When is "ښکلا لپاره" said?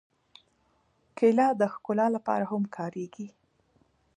1.73-2.45